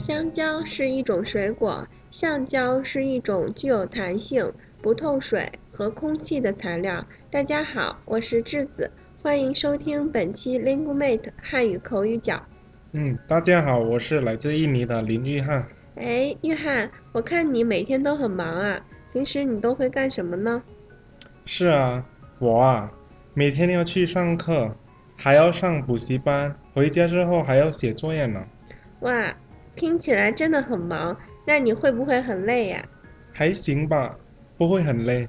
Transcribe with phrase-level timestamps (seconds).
[0.00, 4.50] 香蕉是一种水果，橡胶是一种具有弹性、
[4.80, 7.04] 不透水和空气的材料。
[7.30, 8.90] 大家好，我是智子，
[9.22, 12.42] 欢迎收听本期 Linguemate 汉语口语角。
[12.92, 15.66] 嗯，大家好，我是来自印尼的林玉翰。
[15.96, 18.80] 哎，玉翰，我看你每天都很忙啊，
[19.12, 20.62] 平时你都会干什么呢？
[21.44, 22.02] 是啊，
[22.38, 22.90] 我啊，
[23.34, 24.74] 每天要去上课，
[25.14, 28.42] 还要上补习班，回家之后还要写作业呢。
[29.00, 29.34] 哇，
[29.76, 31.16] 听起来真的很忙，
[31.46, 32.84] 那你会不会很累呀？
[33.32, 34.16] 还行吧，
[34.58, 35.28] 不会很累。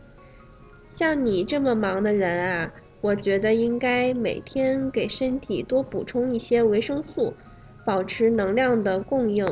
[0.96, 7.34] 像你这么忙的人啊，我觉得应该每天给身体多补充一些维生素，
[7.86, 9.46] 保持能量的供应。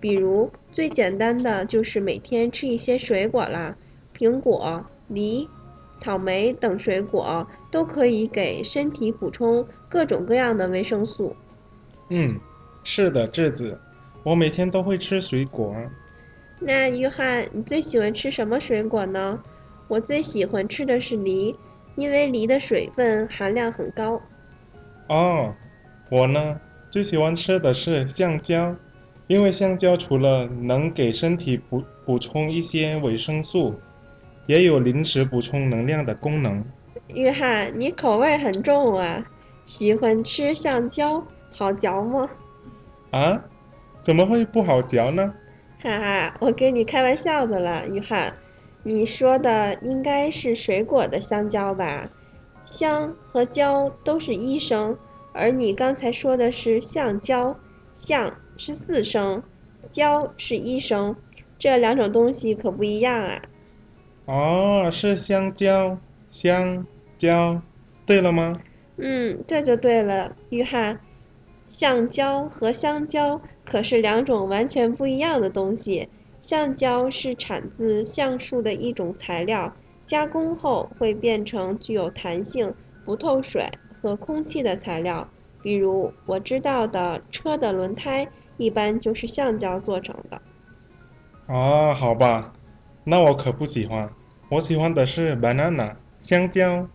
[0.00, 3.76] 比如最简单的就是每天吃一些水果啦，
[4.16, 5.48] 苹果、梨、
[6.00, 11.36] 草莓等水果都可以给身体补充各种各样的维生素。
[12.08, 12.40] 嗯，
[12.82, 13.78] 是的，智子，
[14.22, 15.74] 我每天都会吃水果。
[16.60, 19.38] 那约翰，你最喜欢吃什么水果呢？
[19.88, 21.54] 我最喜欢吃的是梨，
[21.96, 24.22] 因为梨的水分含量很高。
[25.08, 25.52] 哦，
[26.08, 28.74] 我呢，最喜欢吃的是香蕉，
[29.26, 33.74] 因为香蕉除了能给身体补补充一些维生素，
[34.46, 36.64] 也有临时补充能量的功能。
[37.08, 39.26] 约翰，你口味很重啊，
[39.66, 42.30] 喜欢吃香蕉，好嚼吗？
[43.10, 43.42] 啊？
[44.02, 45.32] 怎么会不好嚼呢？
[45.80, 48.34] 哈哈，我跟你开玩笑的了，约翰。
[48.82, 52.10] 你说的应该是水果的香蕉吧？
[52.64, 54.96] 香和蕉都是一声，
[55.32, 57.56] 而你刚才说的是橡胶，
[57.96, 59.40] 橡是四声，
[59.90, 61.14] 胶是一声，
[61.58, 63.42] 这两种东西可不一样啊。
[64.26, 65.96] 哦，是香蕉，
[66.28, 66.84] 香
[67.16, 67.62] 蕉，
[68.04, 68.50] 对了吗？
[68.96, 70.98] 嗯，这就对了，约翰。
[71.68, 73.40] 橡胶和香蕉
[73.72, 76.06] 可是两种完全不一样的东西。
[76.42, 79.74] 橡胶是产自橡树的一种材料，
[80.04, 83.66] 加工后会变成具有弹性、不透水
[84.02, 85.26] 和空气的材料。
[85.62, 88.28] 比如我知道的车的轮胎，
[88.58, 90.42] 一般就是橡胶做成的。
[91.46, 92.52] 啊，好吧，
[93.04, 94.10] 那我可不喜欢，
[94.50, 96.86] 我喜欢的是 banana 香蕉。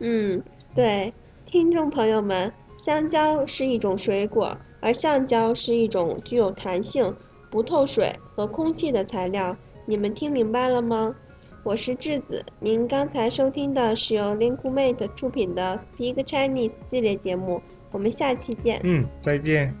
[0.00, 0.42] 嗯，
[0.74, 1.14] 对，
[1.46, 7.14] 听众朋友们，香蕉是一种水果，而橡胶是一种具有弹性。
[7.48, 9.54] 不透水和空气的材料，
[9.84, 11.14] 你们听明白了吗？
[11.62, 17.60] 我是智子，您刚才收听的是由 Linguemate 出品的 Speak Chinese 系列节目，
[17.90, 18.80] 我们下期见。
[18.84, 19.74] 嗯，再见。